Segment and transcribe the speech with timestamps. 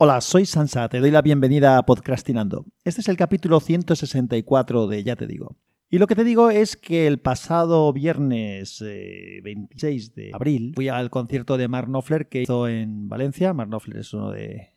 [0.00, 2.66] Hola, soy Sansa, te doy la bienvenida a Podcastinando.
[2.84, 5.56] Este es el capítulo 164 de Ya te digo.
[5.90, 10.88] Y lo que te digo es que el pasado viernes 26 eh, de abril fui
[10.88, 13.52] al concierto de Mark Knopfler que hizo en Valencia.
[13.54, 14.68] Mark Knopfler es uno de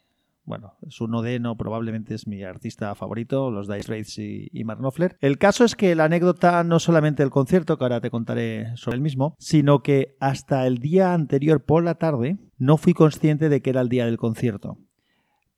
[0.43, 4.63] bueno, es uno de, no, probablemente es mi artista favorito, los Dice Straits y, y
[4.63, 5.17] Mark Knopfler.
[5.21, 8.95] El caso es que la anécdota no solamente el concierto, que ahora te contaré sobre
[8.95, 13.61] el mismo, sino que hasta el día anterior por la tarde no fui consciente de
[13.61, 14.79] que era el día del concierto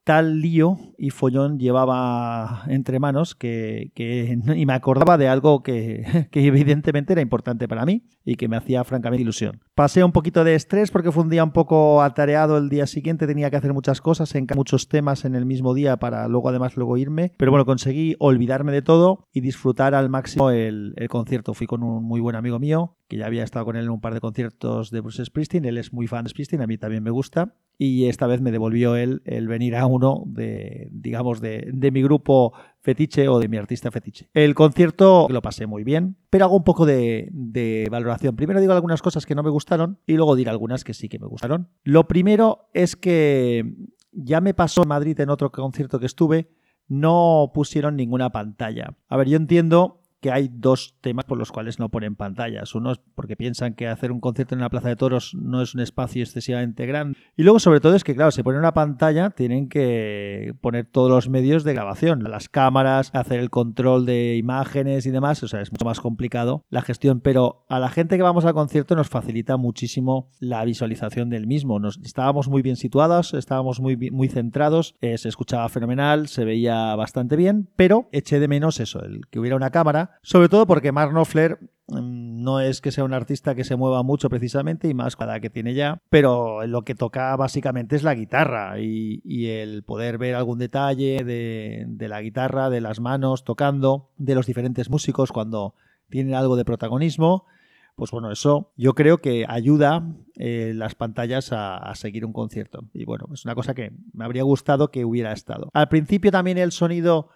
[0.03, 6.27] tal lío y follón llevaba entre manos que, que y me acordaba de algo que,
[6.31, 9.61] evidentemente era importante para mí y que me hacía francamente ilusión.
[9.75, 13.27] Pasé un poquito de estrés porque fue un día un poco atareado el día siguiente,
[13.27, 16.75] tenía que hacer muchas cosas, en muchos temas en el mismo día para luego además
[16.75, 21.53] luego irme, pero bueno, conseguí olvidarme de todo y disfrutar al máximo el, el concierto.
[21.53, 24.01] Fui con un muy buen amigo mío, que ya había estado con él en un
[24.01, 27.03] par de conciertos de Bruce Springsteen, él es muy fan de Springsteen, a mí también
[27.03, 31.69] me gusta, y esta vez me devolvió él el venir a uno de, digamos, de,
[31.73, 34.29] de, mi grupo fetiche o de mi artista fetiche.
[34.33, 38.35] El concierto lo pasé muy bien, pero hago un poco de, de valoración.
[38.35, 41.19] Primero digo algunas cosas que no me gustaron y luego diré algunas que sí que
[41.19, 41.69] me gustaron.
[41.83, 43.73] Lo primero es que
[44.11, 46.49] ya me pasó en Madrid en otro concierto que estuve,
[46.87, 48.95] no pusieron ninguna pantalla.
[49.07, 52.75] A ver, yo entiendo que hay dos temas por los cuales no ponen pantallas.
[52.75, 55.75] Uno es porque piensan que hacer un concierto en la Plaza de Toros no es
[55.75, 57.19] un espacio excesivamente grande.
[57.35, 61.09] Y luego, sobre todo, es que, claro, se pone una pantalla, tienen que poner todos
[61.09, 65.43] los medios de grabación, las cámaras, hacer el control de imágenes y demás.
[65.43, 67.19] O sea, es mucho más complicado la gestión.
[67.19, 71.79] Pero a la gente que vamos al concierto nos facilita muchísimo la visualización del mismo.
[71.79, 76.95] Nos, estábamos muy bien situados, estábamos muy, muy centrados, eh, se escuchaba fenomenal, se veía
[76.95, 80.91] bastante bien, pero eché de menos eso, el que hubiera una cámara sobre todo porque
[80.91, 84.93] Mark Knopfler mm, no es que sea un artista que se mueva mucho precisamente y
[84.93, 89.83] más cada que tiene ya, pero lo que toca básicamente es la guitarra y, el
[89.83, 95.31] poder ver algún detalle de, la guitarra, de las manos tocando, de los diferentes músicos
[95.31, 95.75] cuando
[96.09, 97.45] tienen algo de protagonismo.
[97.95, 100.03] Pues bueno, eso yo creo que ayuda
[100.35, 102.85] eh, las pantallas a, a, seguir un concierto.
[102.93, 105.69] Y bueno, es una cosa que me habría gustado que hubiera estado.
[105.73, 107.29] Al principio también el sonido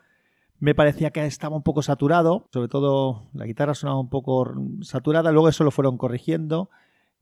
[0.60, 4.52] me parecía que estaba un poco saturado, sobre todo la guitarra sonaba un poco
[4.82, 6.70] saturada, luego eso lo fueron corrigiendo,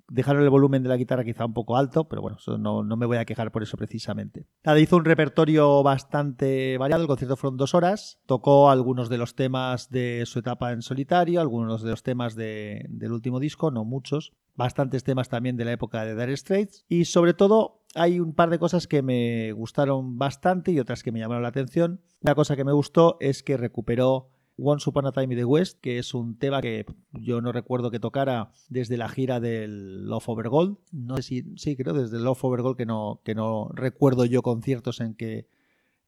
[0.08, 3.06] dejaron el volumen de la guitarra quizá un poco alto, pero bueno, no, no, me
[3.06, 4.46] voy a quejar por eso precisamente.
[4.64, 9.36] Nada, hizo un repertorio bastante variado, el concierto fueron dos horas, tocó algunos de los
[9.36, 13.84] temas de su etapa en solitario, algunos de los temas de, del último disco, no
[13.84, 18.34] muchos, bastantes temas también de la época de Dire Straits y sobre todo hay un
[18.34, 22.02] par de cosas que me gustaron bastante y otras que me llamaron la atención.
[22.22, 25.80] Una cosa que me gustó es que recuperó Once Upon a Time in the West,
[25.80, 30.30] que es un tema que yo no recuerdo que tocara desde la gira del Love
[30.30, 30.78] Over Gold.
[30.92, 34.26] No sé si, sí, creo desde el Love Over Gold que no, que no recuerdo
[34.26, 35.48] yo conciertos en que,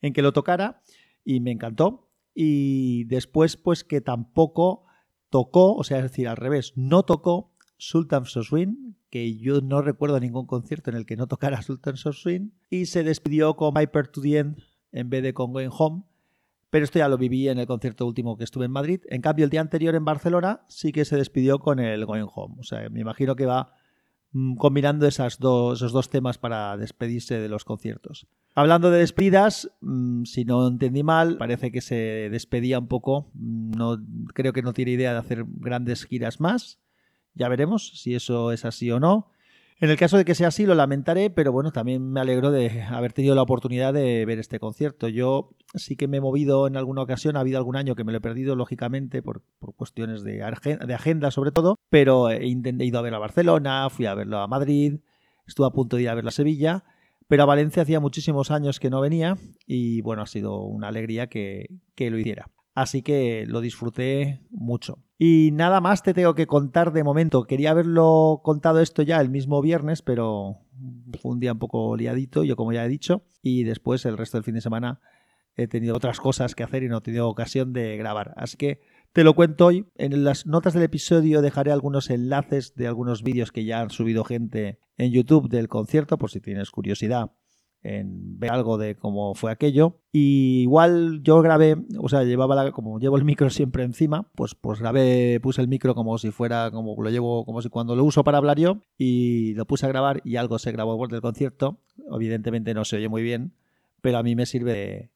[0.01, 0.81] en que lo tocara
[1.23, 2.09] y me encantó.
[2.33, 4.83] Y después, pues que tampoco
[5.29, 10.19] tocó, o sea, es decir, al revés, no tocó Sultan Swing, que yo no recuerdo
[10.19, 14.21] ningún concierto en el que no tocara Sultan Swing, y se despidió con Viper to
[14.21, 14.57] the End
[14.91, 16.03] en vez de con Going Home,
[16.69, 19.01] pero esto ya lo viví en el concierto último que estuve en Madrid.
[19.09, 22.55] En cambio, el día anterior en Barcelona sí que se despidió con el Going Home.
[22.59, 23.73] O sea, me imagino que va
[24.31, 25.07] mm, combinando
[25.39, 28.27] dos, esos dos temas para despedirse de los conciertos.
[28.53, 33.31] Hablando de despedidas, mm, si no entendí mal, parece que se despedía un poco.
[33.33, 33.97] No,
[34.33, 36.81] creo que no tiene idea de hacer grandes giras más.
[37.37, 39.31] Ya veremos si eso es así o no.
[39.79, 42.81] En el caso de que sea así, lo lamentaré, pero bueno, también me alegro de
[42.81, 45.07] haber tenido la oportunidad de ver este concierto.
[45.07, 48.11] Yo sí que me he movido en alguna ocasión, ha habido algún año que me
[48.11, 49.43] lo he perdido, lógicamente, por,
[49.75, 54.39] cuestiones de, agenda sobre todo, pero he, ido a ver a Barcelona, fui a verlo
[54.39, 54.99] a Madrid,
[55.45, 56.83] estuve a punto de ir a verlo a Sevilla,
[57.27, 59.37] pero a Valencia hacía muchísimos años que no venía
[59.67, 62.49] y bueno, ha sido una alegría que, que lo hiciera.
[62.77, 64.99] Así que lo disfruté mucho.
[65.17, 67.45] Y nada más te tengo que contar de momento.
[67.45, 70.59] Quería haberlo contado esto ya el mismo viernes, pero
[71.19, 73.23] fue un día un poco liadito, yo como ya he dicho.
[73.41, 74.99] Y después el resto del fin de semana
[75.55, 78.35] he tenido otras cosas que hacer y no he tenido ocasión de grabar.
[78.37, 78.81] Así que
[79.11, 79.87] te lo cuento hoy.
[79.95, 84.23] En las notas del episodio dejaré algunos enlaces de algunos vídeos que ya han subido
[84.23, 87.31] gente en YouTube del concierto, por si tienes curiosidad
[87.83, 89.99] en ver algo de cómo fue aquello.
[90.11, 94.55] Y igual yo grabé, o sea, llevaba la, como llevo el micro siempre encima, pues,
[94.55, 98.03] pues grabé, puse el micro como si fuera, como lo llevo, como si cuando lo
[98.03, 101.79] uso para hablar yo, y lo puse a grabar y algo se grabó del concierto.
[102.11, 103.53] Evidentemente no se oye muy bien,
[104.01, 105.11] pero a mí me sirve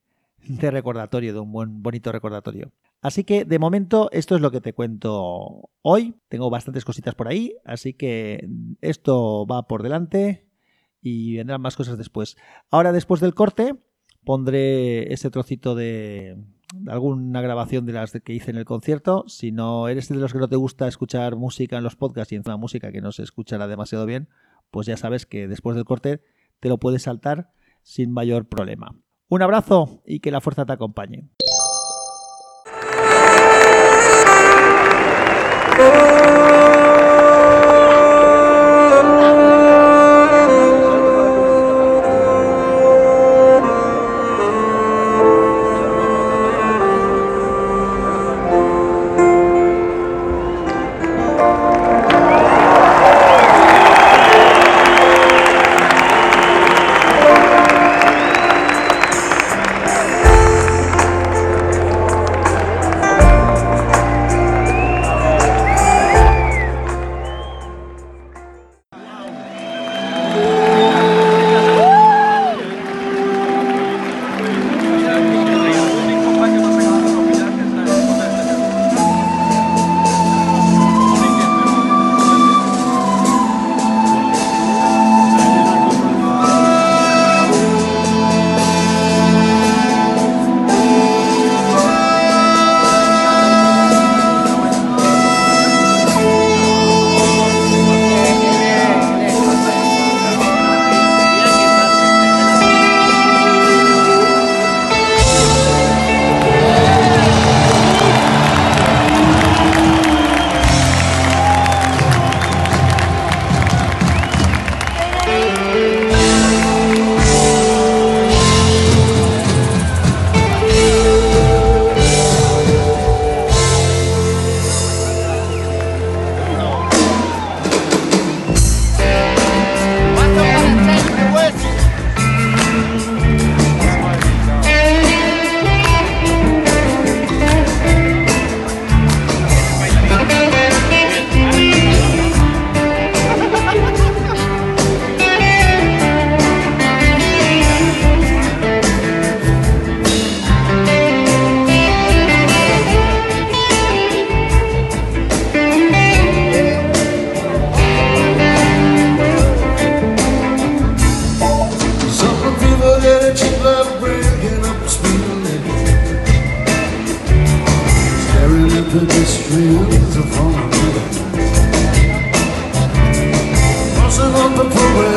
[0.48, 2.72] de, recordatorio, de un buen, bonito recordatorio.
[3.02, 6.14] Así que de momento esto es lo que te cuento hoy.
[6.30, 8.48] Tengo bastantes cositas por ahí, así que
[8.82, 10.51] esto va por delante
[11.02, 12.38] y vendrán más cosas después.
[12.70, 13.76] Ahora, después del corte,
[14.24, 16.38] pondré ese trocito de,
[16.88, 19.26] alguna grabación de las que hice en el concierto.
[19.28, 22.36] Si no eres de los que no te gusta escuchar música en los podcasts y
[22.36, 24.30] encima música que no se escuchará demasiado bien,
[24.70, 26.22] pues ya sabes que después del corte
[26.60, 27.52] te lo puedes saltar
[27.82, 28.96] sin mayor problema.
[29.28, 31.30] Un abrazo y que la fuerza te acompañe.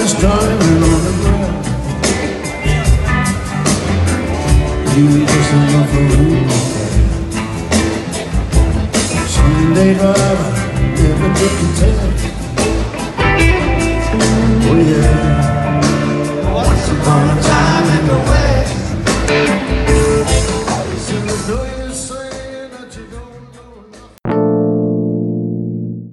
[0.05, 1.65] was turning on the ground
[4.97, 6.84] You just enough for me.